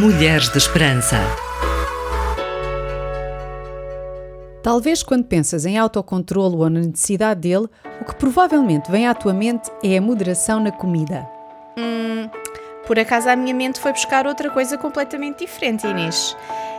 Mulheres 0.00 0.48
de 0.48 0.58
Esperança. 0.58 1.16
Talvez 4.62 5.02
quando 5.02 5.24
pensas 5.24 5.66
em 5.66 5.76
autocontrolo 5.76 6.58
ou 6.58 6.70
na 6.70 6.78
necessidade 6.78 7.40
dele, 7.40 7.66
o 8.00 8.04
que 8.04 8.14
provavelmente 8.14 8.92
vem 8.92 9.08
à 9.08 9.14
tua 9.14 9.34
mente 9.34 9.68
é 9.82 9.98
a 9.98 10.00
moderação 10.00 10.60
na 10.60 10.70
comida. 10.70 11.28
Hum, 11.76 12.30
por 12.86 12.96
acaso 12.96 13.28
a 13.28 13.34
minha 13.34 13.52
mente 13.52 13.80
foi 13.80 13.90
buscar 13.90 14.24
outra 14.24 14.50
coisa 14.50 14.78
completamente 14.78 15.40
diferente, 15.40 15.84
Inês. 15.84 16.36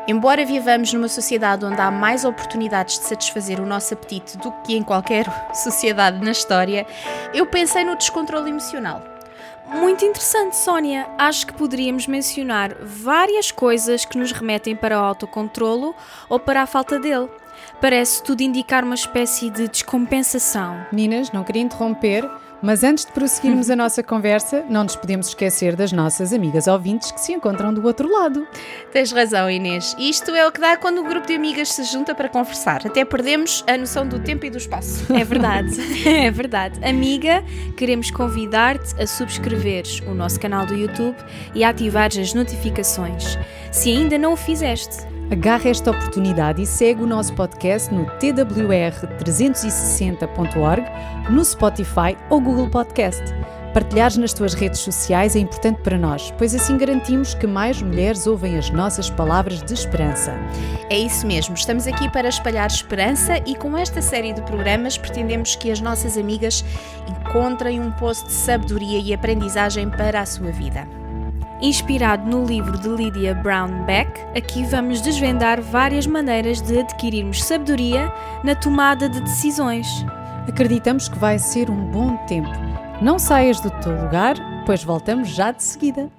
Embora 0.08 0.46
vivamos 0.46 0.94
numa 0.94 1.10
sociedade 1.10 1.66
onde 1.66 1.82
há 1.82 1.92
mais 1.92 2.24
oportunidades 2.24 3.00
de 3.00 3.06
satisfazer 3.06 3.60
o 3.60 3.66
nosso 3.66 3.96
apetite 3.96 4.38
do 4.38 4.50
que 4.64 4.78
em 4.78 4.82
qualquer 4.82 5.26
sociedade 5.54 6.24
na 6.24 6.32
história, 6.32 6.88
eu 7.34 7.46
pensei 7.48 7.84
no 7.84 7.98
descontrole 7.98 8.50
emocional. 8.50 9.09
Muito 9.74 10.04
interessante, 10.04 10.56
Sónia. 10.56 11.08
Acho 11.18 11.46
que 11.48 11.54
poderíamos 11.54 12.08
mencionar 12.08 12.76
várias 12.82 13.52
coisas 13.52 14.04
que 14.04 14.18
nos 14.18 14.32
remetem 14.32 14.76
para 14.76 15.00
o 15.00 15.04
autocontrolo 15.04 15.96
ou 16.28 16.40
para 16.40 16.64
a 16.64 16.68
falta 16.68 17.00
dele. 17.00 17.30
Parece 17.80 18.24
tudo 18.24 18.42
indicar 18.42 18.84
uma 18.84 18.96
espécie 18.96 19.50
de 19.50 19.68
descompensação. 19.68 20.86
Meninas, 20.92 21.32
não 21.32 21.44
queria 21.44 21.62
interromper, 21.62 22.30
mas 22.62 22.84
antes 22.84 23.06
de 23.06 23.12
prosseguirmos 23.12 23.70
a 23.70 23.76
nossa 23.76 24.04
conversa, 24.04 24.64
não 24.70 24.84
nos 24.84 24.96
podemos 24.96 25.28
esquecer 25.28 25.76
das 25.76 25.92
nossas 25.92 26.34
amigas 26.34 26.68
ouvintes 26.68 27.12
que 27.12 27.20
se 27.20 27.34
encontram 27.34 27.74
do 27.74 27.86
outro 27.86 28.12
lado. 28.12 28.48
Tens 28.92 29.12
razão, 29.12 29.50
Inês. 29.50 29.96
Isto 29.98 30.32
é 30.32 30.48
o 30.48 30.52
que 30.52 30.60
dá 30.60 30.78
quando 30.78 31.00
o 31.00 31.04
grupo 31.04 31.28
de 31.28 31.34
amigas 31.34 31.70
se 31.70 31.84
junta 31.84 32.14
para 32.14 32.30
conversar. 32.30 32.86
Até 32.86 33.04
perdemos 33.04 33.64
a 33.68 33.78
noção 33.78 34.08
do 34.08 34.20
tempo 34.20 34.46
e 34.46 34.50
do 34.50 34.58
espaço. 34.58 35.12
É 35.14 35.24
verdade, 35.24 35.76
é 36.08 36.30
verdade. 36.32 36.80
Amiga, 36.88 37.44
queremos 37.76 38.12
convidar-te 38.12 39.02
a 39.02 39.08
subscreveres 39.08 40.02
o 40.02 40.14
nosso 40.14 40.40
canal 40.40 40.66
do 40.66 40.74
YouTube 40.74 41.18
e 41.56 41.64
a 41.64 41.70
ativares 41.70 42.18
as 42.18 42.34
notificações, 42.34 43.38
se 43.72 43.90
ainda 43.90 44.18
não 44.18 44.34
o 44.34 44.38
fizeste. 44.38 45.09
Agarra 45.32 45.70
esta 45.70 45.92
oportunidade 45.92 46.64
e 46.64 46.66
segue 46.66 47.04
o 47.04 47.08
nosso 47.08 47.34
podcast 47.34 47.94
no 47.94 48.06
twr360.org, 48.06 50.84
no 51.30 51.46
Spotify 51.46 52.18
ou 52.32 52.42
Google 52.42 52.68
Podcast. 52.68 53.22
Partilhares 53.72 54.18
nas 54.18 54.34
tuas 54.34 54.56
redes 54.56 54.80
sociais 54.80 55.36
é 55.36 55.40
importante 55.40 55.84
para 55.84 56.00
nós, 56.00 56.34
pois 56.40 56.56
assim 56.56 56.76
garantimos 56.76 57.36
que 57.36 57.46
mais 57.46 57.80
mulheres 57.80 58.26
ouvem 58.26 58.58
as 58.58 58.72
nossas 58.72 59.12
palavras 59.12 59.62
de 59.62 59.72
esperança. 59.72 60.34
É 60.90 60.98
isso 60.98 61.28
mesmo, 61.28 61.54
estamos 61.54 61.86
aqui 61.86 62.10
para 62.10 62.28
espalhar 62.28 62.68
esperança 62.68 63.38
e 63.46 63.56
com 63.56 63.78
esta 63.78 64.02
série 64.02 64.34
de 64.34 64.42
programas 64.42 64.98
pretendemos 64.98 65.56
que 65.56 65.70
as 65.70 65.80
nossas 65.80 66.18
amigas 66.18 66.66
encontrem 67.08 67.80
um 67.80 67.92
poço 67.92 68.26
de 68.26 68.34
sabedoria 68.34 68.98
e 68.98 69.14
aprendizagem 69.14 69.92
para 69.92 70.22
a 70.22 70.26
sua 70.26 70.52
vida. 70.52 70.88
Inspirado 71.62 72.26
no 72.26 72.46
livro 72.46 72.78
de 72.78 72.88
Lydia 72.88 73.36
Brown 73.36 73.84
Beck, 73.84 74.10
aqui 74.34 74.64
vamos 74.64 75.02
desvendar 75.02 75.62
várias 75.62 76.08
maneiras 76.08 76.62
de 76.62 76.80
adquirirmos 76.80 77.44
sabedoria 77.44 78.14
na 78.46 78.56
tomada 78.56 79.10
de 79.10 79.20
decisões. 79.20 79.86
Acreditamos 80.48 81.10
que 81.10 81.20
vai 81.20 81.38
ser 81.38 81.70
um 81.70 81.92
bom 81.92 82.16
tempo. 82.28 82.50
Não 83.02 83.20
saias 83.20 83.60
do 83.60 83.70
teu 83.82 83.92
lugar, 83.92 84.38
pois 84.66 84.86
voltamos 84.86 85.28
já 85.28 85.52
de 85.52 85.62
seguida. 85.62 86.10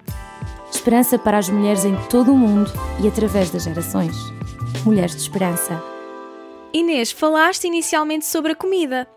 Esperança 0.71 1.19
para 1.19 1.39
as 1.39 1.49
mulheres 1.49 1.87
em 1.87 1.97
todo 2.11 2.35
o 2.35 2.37
mundo 2.37 2.71
e 3.03 3.09
através 3.09 3.51
das 3.51 3.65
gerações. 3.65 4.15
Mulheres 4.85 5.17
de 5.17 5.23
Esperança. 5.23 5.83
Inês, 6.71 7.11
falaste 7.11 7.65
inicialmente 7.65 8.27
sobre 8.27 8.53
a 8.53 8.55
comida. 8.55 9.09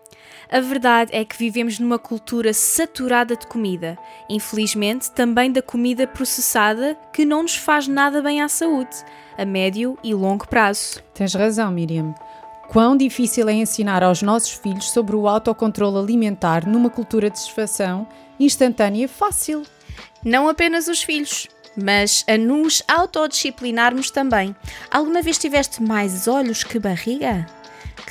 A 0.52 0.60
verdade 0.60 1.12
é 1.14 1.26
que 1.26 1.38
vivemos 1.38 1.80
numa 1.80 1.98
cultura 1.98 2.54
saturada 2.54 3.36
de 3.36 3.48
comida, 3.48 3.98
infelizmente 4.30 5.12
também 5.12 5.52
da 5.52 5.62
comida 5.62 6.06
processada 6.06 6.98
que 7.12 7.26
não 7.26 7.44
nos 7.44 7.56
faz 7.56 7.88
nada 7.88 8.22
bem 8.22 8.42
à 8.42 8.48
saúde, 8.48 8.96
a 9.38 9.46
médio 9.46 9.98
e 10.04 10.14
longo 10.14 10.48
prazo. 10.48 11.02
Tens 11.14 11.34
razão, 11.34 11.72
Miriam. 11.72 12.14
Quão 12.70 12.96
difícil 12.98 13.48
é 13.50 13.54
ensinar 13.54 14.04
aos 14.04 14.22
nossos 14.22 14.52
filhos 14.52 14.92
sobre 14.92 15.16
o 15.16 15.28
autocontrole 15.28 15.98
alimentar 15.98 16.68
numa 16.68 16.90
cultura 16.90 17.30
de 17.30 17.38
satisfação 17.38 18.08
instantânea 18.40 19.06
e 19.06 19.08
fácil. 19.08 19.64
Não 20.24 20.48
apenas 20.48 20.88
os 20.88 21.04
filhos, 21.04 21.48
mas 21.76 22.24
a 22.28 22.38
nos 22.38 22.84
autodisciplinarmos 22.88 24.10
também. 24.10 24.56
Alguma 24.90 25.22
vez 25.22 25.38
tiveste 25.38 25.82
mais 25.82 26.28
olhos 26.28 26.64
que 26.64 26.80
barriga? 26.80 27.46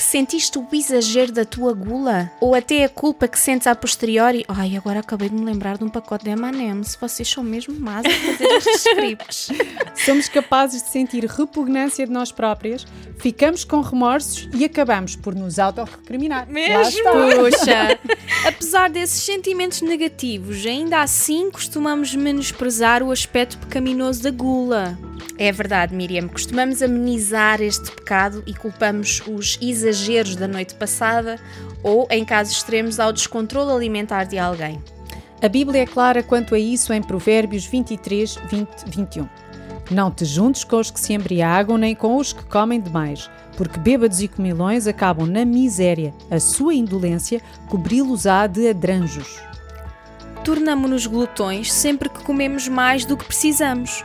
Que 0.02 0.08
sentiste 0.08 0.58
o 0.58 0.66
exagero 0.72 1.30
da 1.30 1.44
tua 1.44 1.72
gula? 1.72 2.32
Ou 2.40 2.56
até 2.56 2.82
a 2.82 2.88
culpa 2.88 3.28
que 3.28 3.38
sentes 3.38 3.68
a 3.68 3.74
posteriori? 3.74 4.44
Ai, 4.48 4.76
agora 4.76 4.98
acabei 4.98 5.28
de 5.28 5.34
me 5.36 5.44
lembrar 5.44 5.78
de 5.78 5.84
um 5.84 5.88
pacote 5.88 6.24
de 6.24 6.30
M&M's. 6.32 6.98
Vocês 7.00 7.30
são 7.30 7.44
mesmo 7.44 7.78
más 7.78 8.04
a 8.04 8.10
fazer 8.10 8.44
estes 8.46 8.80
scripts. 8.82 9.48
Somos 9.94 10.28
capazes 10.28 10.82
de 10.82 10.88
sentir 10.88 11.24
repugnância 11.24 12.04
de 12.04 12.12
nós 12.12 12.32
próprias, 12.32 12.84
ficamos 13.16 13.62
com 13.62 13.80
remorsos 13.80 14.48
e 14.52 14.64
acabamos 14.64 15.14
por 15.14 15.36
nos 15.36 15.60
auto-recriminar. 15.60 16.48
Mesmo? 16.48 17.04
Puxa! 17.04 17.96
Apesar 18.44 18.90
desses 18.90 19.22
sentimentos 19.22 19.82
negativos, 19.82 20.66
ainda 20.66 21.00
assim 21.00 21.48
costumamos 21.48 22.12
menosprezar 22.12 23.04
o 23.04 23.12
aspecto 23.12 23.56
pecaminoso 23.58 24.20
da 24.24 24.32
gula. 24.32 24.98
É 25.38 25.50
verdade, 25.50 25.94
Miriam. 25.94 26.28
Costumamos 26.28 26.82
amenizar 26.82 27.60
este 27.60 27.90
pecado 27.90 28.42
e 28.46 28.54
culpamos 28.54 29.22
os 29.26 29.58
exageros 29.60 30.36
da 30.36 30.46
noite 30.46 30.74
passada 30.74 31.38
ou, 31.82 32.06
em 32.10 32.24
casos 32.24 32.56
extremos, 32.56 33.00
ao 33.00 33.12
descontrole 33.12 33.72
alimentar 33.72 34.24
de 34.24 34.38
alguém. 34.38 34.80
A 35.42 35.48
Bíblia 35.48 35.82
é 35.82 35.86
clara 35.86 36.22
quanto 36.22 36.54
a 36.54 36.58
isso 36.58 36.92
em 36.92 37.02
Provérbios 37.02 37.66
23, 37.66 38.36
20, 38.48 38.68
21. 38.86 39.28
Não 39.90 40.10
te 40.10 40.24
juntes 40.24 40.62
com 40.62 40.76
os 40.76 40.90
que 40.90 41.00
se 41.00 41.12
embriagam, 41.12 41.76
nem 41.76 41.94
com 41.94 42.16
os 42.16 42.32
que 42.32 42.44
comem 42.44 42.80
demais, 42.80 43.28
porque 43.56 43.80
bêbados 43.80 44.22
e 44.22 44.28
comilões 44.28 44.86
acabam 44.86 45.26
na 45.26 45.44
miséria. 45.44 46.14
A 46.30 46.38
sua 46.38 46.74
indolência 46.74 47.40
cobri-los-á 47.68 48.46
de 48.46 48.68
adranjos. 48.68 49.40
Tornamo-nos 50.44 51.06
glutões 51.06 51.72
sempre 51.72 52.08
que 52.08 52.22
comemos 52.22 52.68
mais 52.68 53.04
do 53.04 53.16
que 53.16 53.24
precisamos 53.24 54.04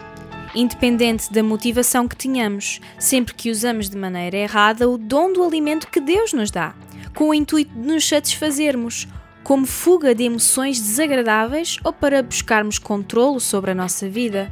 independente 0.55 1.31
da 1.31 1.43
motivação 1.43 2.07
que 2.07 2.15
tenhamos, 2.15 2.79
sempre 2.99 3.33
que 3.33 3.51
usamos 3.51 3.89
de 3.89 3.97
maneira 3.97 4.37
errada 4.37 4.89
o 4.89 4.97
dom 4.97 5.31
do 5.31 5.43
alimento 5.43 5.87
que 5.87 5.99
Deus 5.99 6.33
nos 6.33 6.51
dá, 6.51 6.73
com 7.15 7.29
o 7.29 7.33
intuito 7.33 7.73
de 7.73 7.87
nos 7.87 8.07
satisfazermos, 8.07 9.07
como 9.43 9.65
fuga 9.65 10.13
de 10.13 10.23
emoções 10.23 10.79
desagradáveis 10.79 11.77
ou 11.83 11.93
para 11.93 12.21
buscarmos 12.21 12.77
controlo 12.77 13.39
sobre 13.39 13.71
a 13.71 13.75
nossa 13.75 14.09
vida. 14.09 14.49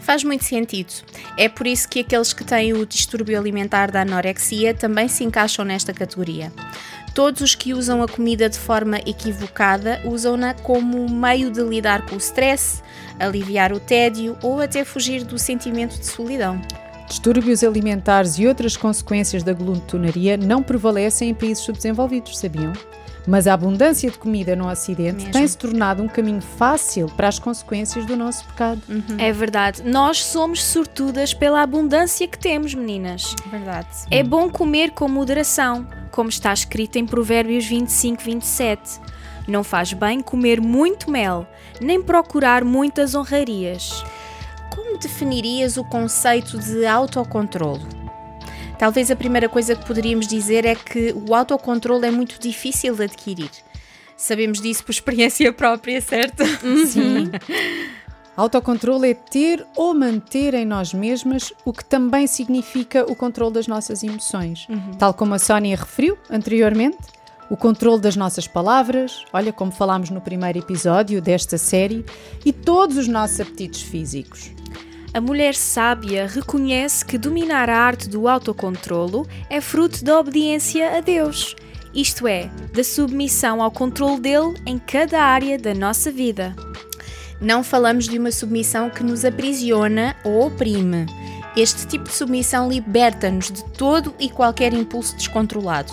Faz 0.00 0.24
muito 0.24 0.44
sentido. 0.44 0.92
É 1.36 1.48
por 1.48 1.66
isso 1.66 1.88
que 1.88 2.00
aqueles 2.00 2.32
que 2.32 2.42
têm 2.42 2.72
o 2.72 2.86
distúrbio 2.86 3.38
alimentar 3.38 3.90
da 3.90 4.00
anorexia 4.00 4.72
também 4.72 5.08
se 5.08 5.24
encaixam 5.24 5.64
nesta 5.64 5.92
categoria. 5.92 6.52
Todos 7.14 7.40
os 7.40 7.54
que 7.54 7.74
usam 7.74 8.02
a 8.02 8.08
comida 8.08 8.48
de 8.48 8.58
forma 8.58 8.98
equivocada 8.98 10.00
usam-na 10.04 10.54
como 10.54 11.08
meio 11.10 11.50
de 11.50 11.60
lidar 11.60 12.06
com 12.06 12.14
o 12.14 12.18
stress, 12.18 12.82
aliviar 13.18 13.72
o 13.72 13.80
tédio 13.80 14.36
ou 14.42 14.60
até 14.60 14.84
fugir 14.84 15.24
do 15.24 15.38
sentimento 15.38 15.98
de 15.98 16.06
solidão. 16.06 16.60
Distúrbios 17.08 17.64
alimentares 17.64 18.38
e 18.38 18.46
outras 18.46 18.76
consequências 18.76 19.42
da 19.42 19.52
glutonaria 19.52 20.36
não 20.36 20.62
prevalecem 20.62 21.30
em 21.30 21.34
países 21.34 21.64
subdesenvolvidos, 21.64 22.38
sabiam? 22.38 22.72
Mas 23.26 23.46
a 23.46 23.54
abundância 23.54 24.10
de 24.10 24.16
comida 24.16 24.56
no 24.56 24.70
Ocidente 24.70 25.28
tem-se 25.30 25.58
tornado 25.58 26.02
um 26.02 26.08
caminho 26.08 26.40
fácil 26.40 27.06
para 27.16 27.28
as 27.28 27.38
consequências 27.38 28.06
do 28.06 28.16
nosso 28.16 28.44
pecado. 28.46 28.80
Uhum. 28.88 29.16
É 29.18 29.32
verdade. 29.32 29.82
Nós 29.82 30.24
somos 30.24 30.62
sortudas 30.62 31.34
pela 31.34 31.62
abundância 31.62 32.26
que 32.26 32.38
temos, 32.38 32.74
meninas. 32.74 33.34
Verdade. 33.50 33.88
É 34.10 34.22
bom 34.22 34.48
comer 34.48 34.92
com 34.92 35.06
moderação, 35.08 35.86
como 36.10 36.28
está 36.28 36.52
escrito 36.52 36.96
em 36.96 37.06
Provérbios 37.06 37.66
25, 37.66 38.22
27. 38.22 39.00
Não 39.48 39.64
faz 39.64 39.92
bem 39.92 40.20
comer 40.20 40.60
muito 40.60 41.10
mel, 41.10 41.46
nem 41.80 42.02
procurar 42.02 42.64
muitas 42.64 43.14
honrarias. 43.14 44.04
Como 44.74 44.98
definirias 44.98 45.76
o 45.76 45.84
conceito 45.84 46.58
de 46.58 46.86
autocontrolo? 46.86 47.86
Talvez 48.78 49.10
a 49.10 49.16
primeira 49.16 49.48
coisa 49.48 49.76
que 49.76 49.86
poderíamos 49.86 50.26
dizer 50.26 50.64
é 50.64 50.74
que 50.74 51.12
o 51.12 51.34
autocontrole 51.34 52.06
é 52.06 52.10
muito 52.10 52.40
difícil 52.40 52.94
de 52.94 53.04
adquirir. 53.04 53.50
Sabemos 54.16 54.60
disso 54.60 54.84
por 54.84 54.92
experiência 54.92 55.52
própria, 55.54 56.00
certo? 56.00 56.44
Sim. 56.86 57.30
Autocontrole 58.36 59.10
é 59.10 59.14
ter 59.14 59.66
ou 59.76 59.92
manter 59.92 60.54
em 60.54 60.64
nós 60.64 60.94
mesmas 60.94 61.52
o 61.64 61.72
que 61.72 61.84
também 61.84 62.26
significa 62.26 63.04
o 63.10 63.14
controle 63.14 63.54
das 63.54 63.66
nossas 63.66 64.02
emoções. 64.02 64.66
Uhum. 64.68 64.92
Tal 64.98 65.12
como 65.12 65.34
a 65.34 65.38
Sónia 65.38 65.76
referiu 65.76 66.16
anteriormente, 66.30 66.98
o 67.50 67.56
controle 67.56 68.00
das 68.00 68.14
nossas 68.14 68.46
palavras, 68.46 69.24
olha 69.32 69.52
como 69.52 69.72
falámos 69.72 70.08
no 70.08 70.20
primeiro 70.20 70.60
episódio 70.60 71.20
desta 71.20 71.58
série, 71.58 72.04
e 72.44 72.52
todos 72.52 72.96
os 72.96 73.08
nossos 73.08 73.40
apetites 73.40 73.82
físicos. 73.82 74.52
A 75.12 75.20
mulher 75.20 75.56
sábia 75.56 76.28
reconhece 76.28 77.04
que 77.04 77.18
dominar 77.18 77.68
a 77.68 77.76
arte 77.76 78.08
do 78.08 78.28
autocontrolo 78.28 79.26
é 79.50 79.60
fruto 79.60 80.04
da 80.04 80.20
obediência 80.20 80.96
a 80.96 81.00
Deus, 81.00 81.56
isto 81.92 82.28
é, 82.28 82.48
da 82.72 82.84
submissão 82.84 83.60
ao 83.60 83.72
controle 83.72 84.20
dele 84.20 84.54
em 84.64 84.78
cada 84.78 85.20
área 85.20 85.58
da 85.58 85.74
nossa 85.74 86.12
vida. 86.12 86.54
Não 87.40 87.64
falamos 87.64 88.06
de 88.06 88.18
uma 88.18 88.30
submissão 88.30 88.90
que 88.90 89.02
nos 89.02 89.24
aprisiona 89.24 90.14
ou 90.24 90.46
oprime. 90.46 91.06
Este 91.56 91.86
tipo 91.86 92.04
de 92.04 92.12
submissão 92.12 92.68
liberta-nos 92.68 93.50
de 93.50 93.64
todo 93.72 94.14
e 94.20 94.28
qualquer 94.28 94.72
impulso 94.72 95.16
descontrolado. 95.16 95.92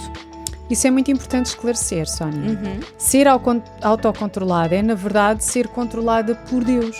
Isso 0.69 0.85
é 0.85 0.91
muito 0.91 1.09
importante 1.09 1.47
esclarecer, 1.47 2.07
Sónia. 2.07 2.51
Uhum. 2.51 2.79
Ser 2.97 3.27
autocontrolada 3.27 4.75
é, 4.75 4.81
na 4.81 4.95
verdade, 4.95 5.43
ser 5.43 5.67
controlada 5.67 6.35
por 6.35 6.63
Deus. 6.63 6.97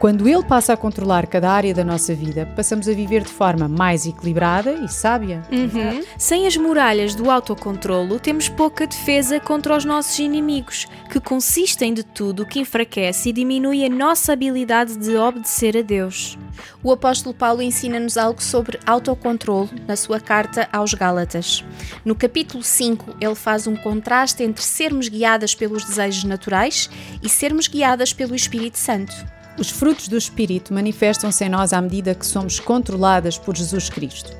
Quando 0.00 0.26
Ele 0.26 0.42
passa 0.42 0.72
a 0.72 0.78
controlar 0.78 1.26
cada 1.26 1.50
área 1.50 1.74
da 1.74 1.84
nossa 1.84 2.14
vida, 2.14 2.50
passamos 2.56 2.88
a 2.88 2.92
viver 2.94 3.22
de 3.22 3.28
forma 3.28 3.68
mais 3.68 4.06
equilibrada 4.06 4.72
e 4.72 4.88
sábia. 4.88 5.42
Uhum. 5.52 6.02
Sem 6.16 6.46
as 6.46 6.56
muralhas 6.56 7.14
do 7.14 7.30
autocontrolo, 7.30 8.18
temos 8.18 8.48
pouca 8.48 8.86
defesa 8.86 9.38
contra 9.38 9.76
os 9.76 9.84
nossos 9.84 10.18
inimigos, 10.18 10.86
que 11.10 11.20
consistem 11.20 11.92
de 11.92 12.02
tudo 12.02 12.44
o 12.44 12.46
que 12.46 12.60
enfraquece 12.60 13.28
e 13.28 13.32
diminui 13.34 13.84
a 13.84 13.90
nossa 13.90 14.32
habilidade 14.32 14.96
de 14.96 15.18
obedecer 15.18 15.76
a 15.76 15.82
Deus. 15.82 16.38
O 16.82 16.90
apóstolo 16.90 17.34
Paulo 17.34 17.60
ensina-nos 17.60 18.16
algo 18.16 18.42
sobre 18.42 18.80
autocontrolo 18.86 19.68
na 19.86 19.96
sua 19.96 20.18
carta 20.18 20.66
aos 20.72 20.94
Gálatas. 20.94 21.62
No 22.06 22.14
capítulo 22.14 22.62
5, 22.62 23.16
ele 23.20 23.34
faz 23.34 23.66
um 23.66 23.76
contraste 23.76 24.42
entre 24.42 24.64
sermos 24.64 25.08
guiadas 25.08 25.54
pelos 25.54 25.84
desejos 25.84 26.24
naturais 26.24 26.88
e 27.22 27.28
sermos 27.28 27.68
guiadas 27.68 28.14
pelo 28.14 28.34
Espírito 28.34 28.78
Santo. 28.78 29.12
Os 29.60 29.68
frutos 29.68 30.08
do 30.08 30.16
Espírito 30.16 30.72
manifestam-se 30.72 31.44
em 31.44 31.50
nós 31.50 31.74
à 31.74 31.82
medida 31.82 32.14
que 32.14 32.24
somos 32.24 32.58
controladas 32.58 33.36
por 33.36 33.54
Jesus 33.54 33.90
Cristo. 33.90 34.34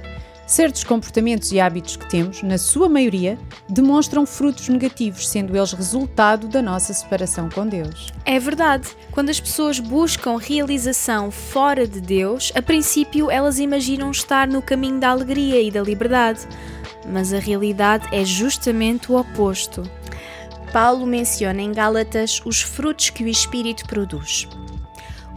Certos 0.46 0.82
comportamentos 0.82 1.52
e 1.52 1.60
hábitos 1.60 1.94
que 1.94 2.08
temos, 2.08 2.42
na 2.42 2.56
sua 2.56 2.88
maioria, 2.88 3.38
demonstram 3.68 4.24
frutos 4.24 4.70
negativos, 4.70 5.28
sendo 5.28 5.54
eles 5.54 5.74
resultado 5.74 6.48
da 6.48 6.62
nossa 6.62 6.94
separação 6.94 7.50
com 7.50 7.66
Deus. 7.66 8.08
É 8.24 8.38
verdade. 8.38 8.88
Quando 9.12 9.28
as 9.28 9.38
pessoas 9.38 9.78
buscam 9.78 10.38
realização 10.38 11.30
fora 11.30 11.86
de 11.86 12.00
Deus, 12.00 12.50
a 12.54 12.62
princípio 12.62 13.30
elas 13.30 13.58
imaginam 13.58 14.10
estar 14.10 14.48
no 14.48 14.62
caminho 14.62 14.98
da 14.98 15.10
alegria 15.10 15.60
e 15.60 15.70
da 15.70 15.82
liberdade. 15.82 16.48
Mas 17.06 17.30
a 17.34 17.38
realidade 17.38 18.08
é 18.10 18.24
justamente 18.24 19.12
o 19.12 19.16
oposto. 19.20 19.82
Paulo 20.72 21.04
menciona 21.04 21.60
em 21.60 21.72
Gálatas 21.72 22.40
os 22.46 22.62
frutos 22.62 23.10
que 23.10 23.22
o 23.22 23.28
Espírito 23.28 23.86
produz. 23.86 24.48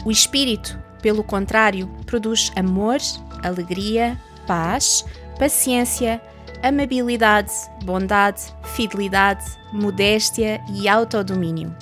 O 0.05 0.11
espírito, 0.11 0.77
pelo 1.01 1.23
contrário, 1.23 1.87
produz 2.05 2.51
amor, 2.55 2.97
alegria, 3.43 4.19
paz, 4.45 5.05
paciência, 5.39 6.21
amabilidade, 6.61 7.51
bondade, 7.83 8.41
fidelidade, 8.75 9.45
modéstia 9.71 10.61
e 10.73 10.87
autodomínio. 10.87 11.75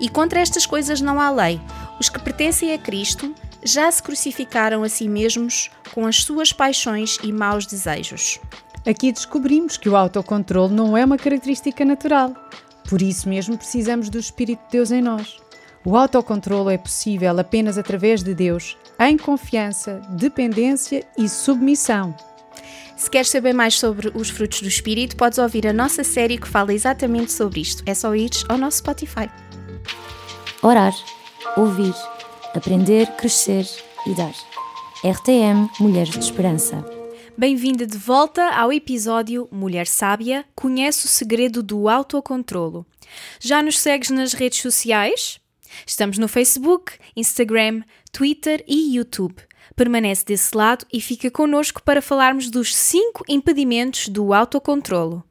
E 0.00 0.08
contra 0.08 0.40
estas 0.40 0.66
coisas 0.66 1.00
não 1.00 1.20
há 1.20 1.30
lei. 1.30 1.60
Os 2.00 2.08
que 2.08 2.18
pertencem 2.18 2.72
a 2.72 2.78
Cristo 2.78 3.34
já 3.62 3.90
se 3.90 4.02
crucificaram 4.02 4.82
a 4.82 4.88
si 4.88 5.08
mesmos 5.08 5.70
com 5.92 6.06
as 6.06 6.22
suas 6.22 6.52
paixões 6.52 7.18
e 7.22 7.32
maus 7.32 7.66
desejos. 7.66 8.38
Aqui 8.86 9.10
descobrimos 9.10 9.76
que 9.76 9.88
o 9.88 9.96
autocontrole 9.96 10.74
não 10.74 10.96
é 10.96 11.04
uma 11.04 11.16
característica 11.16 11.84
natural. 11.84 12.34
Por 12.88 13.00
isso 13.00 13.28
mesmo 13.28 13.56
precisamos 13.56 14.10
do 14.10 14.18
Espírito 14.18 14.62
de 14.66 14.72
Deus 14.72 14.90
em 14.90 15.00
nós. 15.00 15.43
O 15.86 15.98
autocontrolo 15.98 16.70
é 16.70 16.78
possível 16.78 17.38
apenas 17.38 17.76
através 17.76 18.22
de 18.22 18.34
Deus, 18.34 18.74
em 18.98 19.18
confiança, 19.18 20.00
dependência 20.08 21.06
e 21.18 21.28
submissão. 21.28 22.16
Se 22.96 23.10
queres 23.10 23.28
saber 23.28 23.52
mais 23.52 23.74
sobre 23.78 24.10
os 24.14 24.30
frutos 24.30 24.62
do 24.62 24.68
Espírito, 24.68 25.14
podes 25.14 25.38
ouvir 25.38 25.66
a 25.66 25.74
nossa 25.74 26.02
série 26.02 26.38
que 26.38 26.48
fala 26.48 26.72
exatamente 26.72 27.32
sobre 27.32 27.60
isto. 27.60 27.82
É 27.84 27.92
só 27.92 28.14
ir 28.14 28.30
ao 28.48 28.56
nosso 28.56 28.78
Spotify. 28.78 29.28
Orar, 30.62 30.94
ouvir, 31.54 31.94
aprender, 32.54 33.06
crescer 33.16 33.66
e 34.06 34.14
dar. 34.14 34.32
RTM 35.04 35.68
Mulheres 35.78 36.14
de 36.14 36.20
Esperança. 36.20 36.82
Bem-vinda 37.36 37.86
de 37.86 37.98
volta 37.98 38.48
ao 38.54 38.72
episódio 38.72 39.46
Mulher 39.52 39.86
Sábia 39.86 40.46
Conhece 40.54 41.04
o 41.04 41.08
Segredo 41.08 41.62
do 41.62 41.90
Autocontrolo. 41.90 42.86
Já 43.38 43.62
nos 43.62 43.78
segues 43.78 44.08
nas 44.08 44.32
redes 44.32 44.62
sociais? 44.62 45.43
Estamos 45.86 46.18
no 46.18 46.28
Facebook, 46.28 46.92
Instagram, 47.16 47.82
Twitter 48.12 48.64
e 48.66 48.96
YouTube. 48.96 49.36
Permanece 49.74 50.24
desse 50.24 50.56
lado 50.56 50.86
e 50.92 51.00
fica 51.00 51.30
connosco 51.30 51.82
para 51.82 52.02
falarmos 52.02 52.50
dos 52.50 52.74
5 52.74 53.24
impedimentos 53.28 54.08
do 54.08 54.32
autocontrolo. 54.32 55.24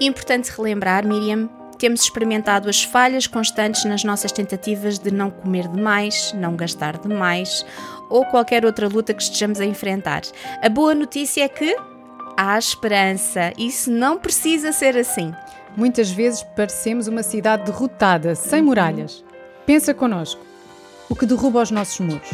Importante 0.00 0.50
relembrar, 0.50 1.06
Miriam, 1.06 1.48
temos 1.78 2.02
experimentado 2.02 2.68
as 2.68 2.84
falhas 2.84 3.26
constantes 3.26 3.84
nas 3.84 4.04
nossas 4.04 4.30
tentativas 4.30 4.98
de 4.98 5.10
não 5.10 5.30
comer 5.30 5.66
demais, 5.66 6.32
não 6.32 6.54
gastar 6.54 6.96
demais 6.98 7.66
ou 8.08 8.24
qualquer 8.26 8.64
outra 8.64 8.86
luta 8.88 9.12
que 9.12 9.22
estejamos 9.22 9.60
a 9.60 9.64
enfrentar. 9.64 10.22
A 10.62 10.68
boa 10.68 10.94
notícia 10.94 11.42
é 11.42 11.48
que 11.48 11.76
há 12.36 12.56
esperança. 12.56 13.52
Isso 13.58 13.90
não 13.90 14.18
precisa 14.18 14.70
ser 14.70 14.96
assim. 14.96 15.32
Muitas 15.76 16.10
vezes 16.10 16.44
parecemos 16.54 17.08
uma 17.08 17.22
cidade 17.22 17.64
derrotada, 17.64 18.34
sem 18.34 18.62
muralhas. 18.62 19.24
Pensa 19.66 19.94
connosco. 19.94 20.44
O 21.08 21.14
que 21.14 21.26
derruba 21.26 21.62
os 21.62 21.70
nossos 21.70 22.00
muros? 22.00 22.30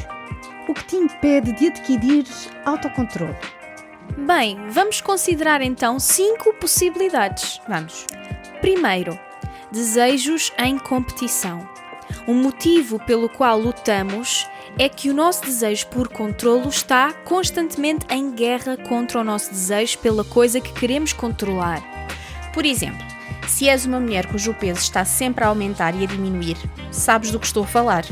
O 0.69 0.75
que 0.75 0.85
te 0.85 0.97
impede 0.97 1.53
de 1.53 1.67
adquirir 1.69 2.27
autocontrole? 2.65 3.37
Bem, 4.17 4.59
vamos 4.71 5.01
considerar 5.01 5.61
então 5.61 5.99
cinco 5.99 6.53
possibilidades. 6.55 7.61
Vamos. 7.69 8.07
Primeiro, 8.61 9.19
desejos 9.71 10.53
em 10.59 10.79
competição. 10.79 11.69
Um 12.27 12.35
motivo 12.35 12.99
pelo 13.01 13.29
qual 13.29 13.59
lutamos 13.59 14.47
é 14.79 14.89
que 14.89 15.11
o 15.11 15.15
nosso 15.15 15.43
desejo 15.45 15.87
por 15.89 16.09
controlo 16.09 16.69
está 16.69 17.13
constantemente 17.13 18.07
em 18.11 18.31
guerra 18.31 18.77
contra 18.77 19.21
o 19.21 19.25
nosso 19.25 19.51
desejo 19.51 19.99
pela 19.99 20.25
coisa 20.25 20.61
que 20.61 20.73
queremos 20.73 21.13
controlar. 21.13 21.83
Por 22.55 22.65
exemplo, 22.65 23.05
se 23.47 23.69
és 23.69 23.87
uma 23.87 23.99
mulher 23.99 24.27
cujo 24.27 24.55
peso 24.55 24.81
está 24.81 25.05
sempre 25.05 25.45
a 25.45 25.49
aumentar 25.49 25.95
e 25.95 26.05
a 26.05 26.07
diminuir, 26.07 26.57
sabes 26.91 27.31
do 27.31 27.39
que 27.39 27.47
estou 27.47 27.65
a 27.65 27.67
falar. 27.67 28.05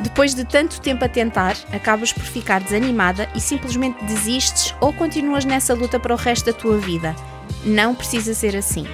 Depois 0.00 0.34
de 0.34 0.44
tanto 0.44 0.80
tempo 0.80 1.04
a 1.04 1.08
tentar, 1.08 1.56
acabas 1.72 2.12
por 2.12 2.22
ficar 2.22 2.60
desanimada 2.60 3.28
e 3.34 3.40
simplesmente 3.40 4.04
desistes 4.04 4.74
ou 4.80 4.92
continuas 4.92 5.44
nessa 5.44 5.74
luta 5.74 5.98
para 5.98 6.14
o 6.14 6.16
resto 6.16 6.46
da 6.46 6.52
tua 6.52 6.78
vida. 6.78 7.14
Não 7.64 7.94
precisa 7.94 8.34
ser 8.34 8.56
assim. 8.56 8.86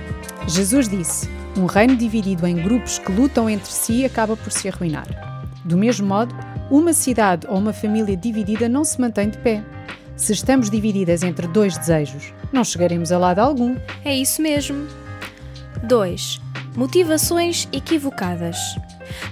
Jesus 0.46 0.88
disse: 0.88 1.28
Um 1.56 1.66
reino 1.66 1.96
dividido 1.96 2.46
em 2.46 2.56
grupos 2.56 2.98
que 2.98 3.12
lutam 3.12 3.48
entre 3.48 3.70
si 3.70 4.04
acaba 4.04 4.36
por 4.36 4.50
se 4.50 4.68
arruinar. 4.68 5.06
Do 5.64 5.76
mesmo 5.76 6.06
modo, 6.06 6.34
uma 6.70 6.92
cidade 6.92 7.46
ou 7.48 7.58
uma 7.58 7.72
família 7.72 8.16
dividida 8.16 8.68
não 8.68 8.84
se 8.84 9.00
mantém 9.00 9.28
de 9.28 9.38
pé. 9.38 9.62
Se 10.16 10.32
estamos 10.32 10.70
divididas 10.70 11.22
entre 11.22 11.46
dois 11.46 11.76
desejos, 11.76 12.32
não 12.52 12.64
chegaremos 12.64 13.10
a 13.12 13.18
lado 13.18 13.40
algum. 13.40 13.76
É 14.04 14.14
isso 14.14 14.40
mesmo. 14.40 15.03
2. 15.84 16.40
Motivações 16.76 17.68
equivocadas. 17.72 18.56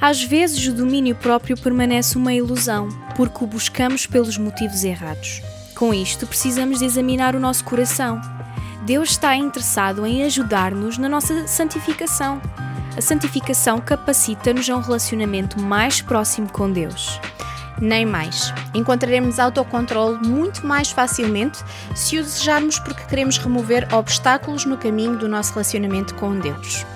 Às 0.00 0.22
vezes 0.22 0.64
o 0.66 0.72
domínio 0.72 1.16
próprio 1.16 1.56
permanece 1.56 2.16
uma 2.16 2.32
ilusão, 2.32 2.88
porque 3.16 3.42
o 3.42 3.46
buscamos 3.46 4.06
pelos 4.06 4.38
motivos 4.38 4.84
errados. 4.84 5.42
Com 5.74 5.92
isto, 5.92 6.26
precisamos 6.26 6.78
de 6.78 6.84
examinar 6.84 7.34
o 7.34 7.40
nosso 7.40 7.64
coração. 7.64 8.20
Deus 8.84 9.10
está 9.10 9.34
interessado 9.34 10.06
em 10.06 10.22
ajudar-nos 10.24 10.98
na 10.98 11.08
nossa 11.08 11.48
santificação. 11.48 12.40
A 12.96 13.00
santificação 13.00 13.80
capacita-nos 13.80 14.68
a 14.68 14.76
um 14.76 14.80
relacionamento 14.80 15.60
mais 15.60 16.02
próximo 16.02 16.48
com 16.52 16.70
Deus 16.70 17.18
nem 17.80 18.06
mais. 18.06 18.52
Encontraremos 18.74 19.38
autocontrole 19.38 20.26
muito 20.26 20.66
mais 20.66 20.90
facilmente 20.90 21.62
se 21.94 22.18
o 22.18 22.22
desejarmos 22.22 22.78
porque 22.78 23.04
queremos 23.04 23.38
remover 23.38 23.86
obstáculos 23.92 24.64
no 24.64 24.76
caminho 24.76 25.16
do 25.16 25.28
nosso 25.28 25.52
relacionamento 25.52 26.14
com 26.14 26.38
Deus. 26.38 26.86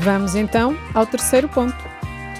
Vamos 0.00 0.34
então 0.34 0.76
ao 0.92 1.06
terceiro 1.06 1.48
ponto: 1.48 1.76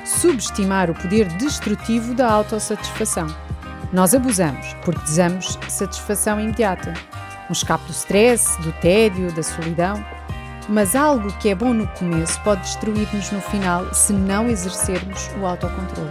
subestimar 0.05 0.91
o 0.91 0.95
poder 0.95 1.27
destrutivo 1.37 2.15
da 2.15 2.31
autossatisfação. 2.31 3.27
Nós 3.93 4.15
abusamos 4.15 4.75
porque 4.85 5.01
desejamos 5.03 5.59
satisfação 5.69 6.41
imediata, 6.41 6.95
um 7.49 7.53
escape 7.53 7.85
do 7.85 7.93
stress, 7.93 8.61
do 8.61 8.73
tédio, 8.73 9.33
da 9.33 9.43
solidão. 9.43 10.05
Mas 10.67 10.97
algo 10.97 11.31
que 11.39 11.51
é 11.51 11.55
bom 11.55 11.75
no 11.75 11.87
começo 11.89 12.41
pode 12.41 12.63
destruir-nos 12.63 13.31
no 13.31 13.41
final 13.41 13.93
se 13.93 14.15
não 14.15 14.49
exercermos 14.49 15.31
o 15.39 15.47
autocontrole. 15.47 16.11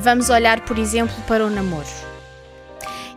Vamos 0.00 0.30
olhar, 0.30 0.60
por 0.60 0.78
exemplo, 0.78 1.14
para 1.26 1.44
o 1.44 1.50
namoro. 1.50 1.86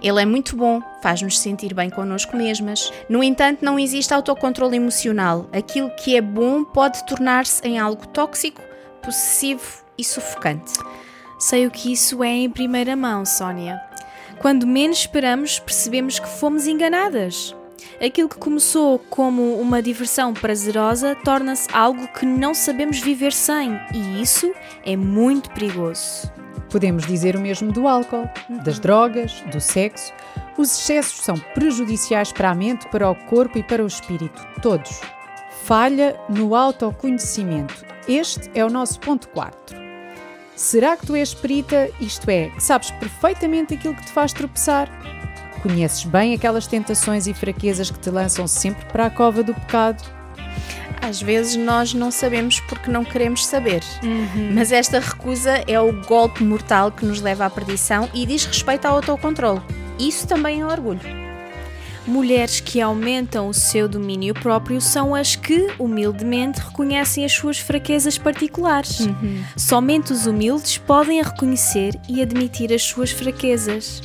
Ele 0.01 0.19
é 0.19 0.25
muito 0.25 0.55
bom, 0.55 0.81
faz-nos 1.03 1.39
sentir 1.39 1.75
bem 1.75 1.91
connosco 1.91 2.35
mesmas. 2.35 2.91
No 3.07 3.23
entanto, 3.23 3.63
não 3.63 3.77
existe 3.77 4.11
autocontrole 4.11 4.77
emocional. 4.77 5.47
Aquilo 5.53 5.91
que 5.91 6.17
é 6.17 6.21
bom 6.21 6.63
pode 6.63 7.05
tornar-se 7.05 7.61
em 7.67 7.77
algo 7.77 8.07
tóxico, 8.07 8.63
possessivo 8.99 9.83
e 9.95 10.03
sufocante. 10.03 10.73
Sei 11.37 11.67
o 11.67 11.71
que 11.71 11.93
isso 11.93 12.23
é 12.23 12.29
em 12.29 12.49
primeira 12.49 12.95
mão, 12.95 13.27
Sónia. 13.27 13.79
Quando 14.39 14.65
menos 14.65 14.97
esperamos, 14.97 15.59
percebemos 15.59 16.17
que 16.17 16.27
fomos 16.27 16.65
enganadas. 16.65 17.55
Aquilo 18.03 18.27
que 18.27 18.37
começou 18.37 18.97
como 18.97 19.61
uma 19.61 19.83
diversão 19.83 20.33
prazerosa 20.33 21.15
torna-se 21.23 21.67
algo 21.71 22.07
que 22.07 22.25
não 22.25 22.55
sabemos 22.55 22.99
viver 22.99 23.31
sem, 23.31 23.79
e 23.93 24.19
isso 24.19 24.51
é 24.83 24.95
muito 24.95 25.51
perigoso. 25.51 26.31
Podemos 26.71 27.05
dizer 27.05 27.35
o 27.35 27.41
mesmo 27.41 27.71
do 27.71 27.85
álcool, 27.85 28.29
das 28.63 28.79
drogas, 28.79 29.43
do 29.51 29.59
sexo. 29.59 30.13
Os 30.57 30.71
excessos 30.71 31.19
são 31.23 31.37
prejudiciais 31.53 32.31
para 32.31 32.49
a 32.49 32.55
mente, 32.55 32.87
para 32.87 33.09
o 33.09 33.15
corpo 33.15 33.57
e 33.57 33.63
para 33.63 33.83
o 33.83 33.87
espírito, 33.87 34.41
todos. 34.61 35.01
Falha 35.63 36.17
no 36.29 36.55
autoconhecimento. 36.55 37.85
Este 38.07 38.49
é 38.55 38.63
o 38.63 38.69
nosso 38.69 38.99
ponto 39.01 39.27
4. 39.29 39.77
Será 40.55 40.95
que 40.95 41.05
tu 41.05 41.15
és 41.15 41.33
perita, 41.33 41.89
isto 41.99 42.29
é, 42.29 42.49
que 42.49 42.63
sabes 42.63 42.91
perfeitamente 42.91 43.73
aquilo 43.73 43.95
que 43.95 44.05
te 44.05 44.11
faz 44.11 44.31
tropeçar? 44.31 44.89
Conheces 45.61 46.05
bem 46.05 46.33
aquelas 46.33 46.67
tentações 46.67 47.27
e 47.27 47.33
fraquezas 47.33 47.91
que 47.91 47.99
te 47.99 48.09
lançam 48.09 48.47
sempre 48.47 48.85
para 48.85 49.07
a 49.07 49.09
cova 49.09 49.43
do 49.43 49.53
pecado? 49.53 50.20
Às 51.01 51.21
vezes 51.21 51.55
nós 51.55 51.93
não 51.93 52.11
sabemos 52.11 52.59
porque 52.61 52.91
não 52.91 53.03
queremos 53.03 53.45
saber. 53.45 53.83
Uhum. 54.03 54.51
Mas 54.53 54.71
esta 54.71 54.99
recusa 54.99 55.63
é 55.67 55.79
o 55.79 55.91
golpe 56.05 56.43
mortal 56.43 56.91
que 56.91 57.03
nos 57.03 57.21
leva 57.21 57.45
à 57.45 57.49
perdição 57.49 58.07
e 58.13 58.25
diz 58.25 58.45
respeito 58.45 58.85
ao 58.85 58.97
autocontrole. 58.97 59.61
Isso 59.99 60.27
também 60.27 60.61
é 60.61 60.65
orgulho. 60.65 61.21
Mulheres 62.05 62.59
que 62.59 62.81
aumentam 62.81 63.47
o 63.47 63.53
seu 63.53 63.87
domínio 63.87 64.33
próprio 64.33 64.81
são 64.81 65.13
as 65.13 65.35
que, 65.35 65.67
humildemente, 65.77 66.59
reconhecem 66.59 67.23
as 67.23 67.31
suas 67.31 67.59
fraquezas 67.59 68.17
particulares. 68.17 69.01
Uhum. 69.01 69.43
Somente 69.55 70.11
os 70.11 70.25
humildes 70.25 70.77
podem 70.79 71.21
reconhecer 71.21 71.99
e 72.09 72.21
admitir 72.21 72.73
as 72.73 72.81
suas 72.81 73.11
fraquezas. 73.11 74.01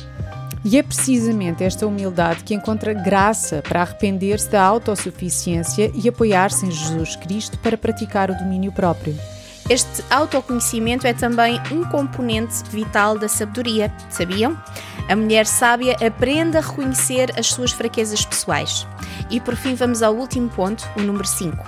E 0.69 0.77
é 0.77 0.83
precisamente 0.83 1.63
esta 1.63 1.87
humildade 1.87 2.43
que 2.43 2.53
encontra 2.53 2.91
graça 2.91 3.63
para 3.65 3.81
arrepender-se 3.83 4.49
da 4.49 4.61
autossuficiência 4.61 5.89
e 5.95 6.09
apoiar-se 6.09 6.65
em 6.65 6.71
Jesus 6.71 7.15
Cristo 7.15 7.57
para 7.59 7.77
praticar 7.77 8.29
o 8.29 8.35
domínio 8.35 8.69
próprio. 8.73 9.17
Este 9.69 10.03
autoconhecimento 10.09 11.07
é 11.07 11.13
também 11.13 11.57
um 11.71 11.85
componente 11.85 12.65
vital 12.69 13.17
da 13.17 13.29
sabedoria, 13.29 13.89
sabiam? 14.09 14.61
A 15.07 15.15
mulher 15.15 15.45
sábia 15.45 15.95
aprende 16.05 16.57
a 16.57 16.61
reconhecer 16.61 17.31
as 17.39 17.47
suas 17.47 17.71
fraquezas 17.71 18.25
pessoais. 18.25 18.85
E 19.29 19.39
por 19.39 19.55
fim, 19.55 19.73
vamos 19.73 20.03
ao 20.03 20.13
último 20.13 20.49
ponto, 20.49 20.85
o 20.97 21.01
número 21.01 21.25
5. 21.25 21.65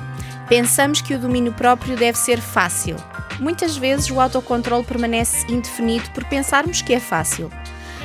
Pensamos 0.49 0.99
que 0.99 1.13
o 1.13 1.19
domínio 1.19 1.53
próprio 1.53 1.95
deve 1.95 2.17
ser 2.17 2.41
fácil. 2.41 2.97
Muitas 3.39 3.77
vezes 3.77 4.11
o 4.11 4.19
autocontrole 4.19 4.83
permanece 4.83 5.49
indefinido 5.49 6.09
por 6.09 6.25
pensarmos 6.25 6.81
que 6.81 6.93
é 6.93 6.99
fácil. 6.99 7.49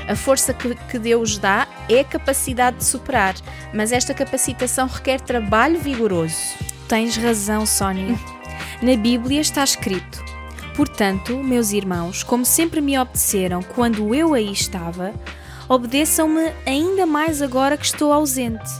A 0.09 0.15
força 0.15 0.53
que, 0.53 0.75
que 0.75 0.99
Deus 0.99 1.39
dá 1.39 1.67
é 1.89 2.01
a 2.01 2.05
capacidade 2.05 2.79
de 2.79 2.85
superar, 2.85 3.35
mas 3.73 3.93
esta 3.93 4.13
capacitação 4.13 4.87
requer 4.87 5.21
trabalho 5.21 5.79
vigoroso. 5.79 6.37
Tens 6.89 7.17
razão, 7.17 7.65
Sónia. 7.65 8.19
Na 8.83 8.97
Bíblia 8.97 9.41
está 9.41 9.65
escrito: 9.65 10.23
Portanto, 10.77 11.37
meus 11.39 11.73
irmãos, 11.73 12.23
como 12.23 12.45
sempre 12.45 12.81
me 12.81 12.99
obedeceram 12.99 13.63
quando 13.63 14.15
eu 14.15 14.35
aí 14.35 14.53
estava, 14.53 15.15
obedeçam-me 15.69 16.53
ainda 16.67 17.07
mais 17.07 17.41
agora 17.41 17.77
que 17.77 17.87
estou 17.87 18.13
ausente. 18.13 18.71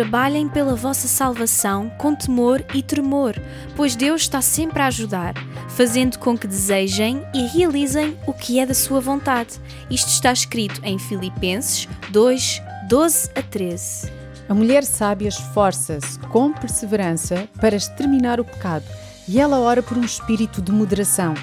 Trabalhem 0.00 0.48
pela 0.48 0.74
vossa 0.74 1.06
salvação 1.06 1.90
com 1.98 2.14
temor 2.14 2.64
e 2.72 2.82
tremor, 2.82 3.34
pois 3.76 3.94
Deus 3.94 4.22
está 4.22 4.40
sempre 4.40 4.80
a 4.80 4.86
ajudar, 4.86 5.34
fazendo 5.68 6.18
com 6.18 6.38
que 6.38 6.46
desejem 6.46 7.22
e 7.34 7.46
realizem 7.46 8.16
o 8.26 8.32
que 8.32 8.58
é 8.58 8.64
da 8.64 8.72
sua 8.72 8.98
vontade. 8.98 9.60
Isto 9.90 10.08
está 10.08 10.32
escrito 10.32 10.80
em 10.82 10.98
Filipenses 10.98 11.86
2, 12.08 12.62
12 12.88 13.30
a 13.34 13.42
13. 13.42 14.10
A 14.48 14.54
mulher 14.54 14.84
sábia 14.84 15.28
esforça-se 15.28 16.18
com 16.30 16.50
perseverança 16.50 17.46
para 17.60 17.76
exterminar 17.76 18.40
o 18.40 18.44
pecado 18.44 18.86
e 19.28 19.38
ela 19.38 19.58
ora 19.58 19.82
por 19.82 19.98
um 19.98 20.02
espírito 20.02 20.62
de 20.62 20.72
moderação. 20.72 21.34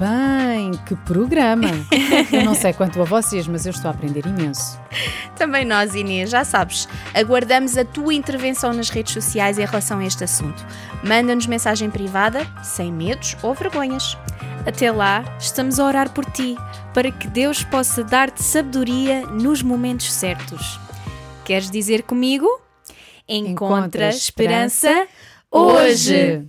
Bem, 0.00 0.70
que 0.86 0.96
programa! 0.96 1.68
Eu 2.32 2.42
não 2.42 2.54
sei 2.54 2.72
quanto 2.72 3.02
a 3.02 3.04
vocês, 3.04 3.46
mas 3.46 3.66
eu 3.66 3.70
estou 3.70 3.90
a 3.90 3.92
aprender 3.92 4.24
imenso. 4.24 4.80
Também 5.36 5.62
nós, 5.62 5.94
Inês, 5.94 6.30
já 6.30 6.42
sabes, 6.42 6.88
aguardamos 7.12 7.76
a 7.76 7.84
tua 7.84 8.14
intervenção 8.14 8.72
nas 8.72 8.88
redes 8.88 9.12
sociais 9.12 9.58
em 9.58 9.64
relação 9.66 9.98
a 9.98 10.04
este 10.06 10.24
assunto. 10.24 10.66
Manda-nos 11.04 11.46
mensagem 11.46 11.90
privada, 11.90 12.46
sem 12.62 12.90
medos 12.90 13.36
ou 13.42 13.52
vergonhas. 13.52 14.16
Até 14.66 14.90
lá, 14.90 15.22
estamos 15.38 15.78
a 15.78 15.84
orar 15.84 16.10
por 16.14 16.24
ti, 16.24 16.56
para 16.94 17.10
que 17.10 17.28
Deus 17.28 17.62
possa 17.62 18.02
dar-te 18.02 18.42
sabedoria 18.42 19.26
nos 19.26 19.62
momentos 19.62 20.10
certos. 20.10 20.80
Queres 21.44 21.70
dizer 21.70 22.04
comigo? 22.04 22.48
Encontra 23.28 24.08
esperança 24.08 25.06
hoje! 25.50 26.48